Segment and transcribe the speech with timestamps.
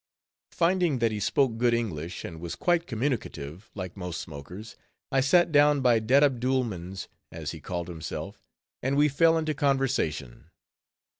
[0.51, 4.75] Finding that he spoke good English, and was quite communicative, like most smokers,
[5.11, 8.41] I sat down by Dattabdool mans, as he called himself,
[8.81, 10.49] and we fell into conversation.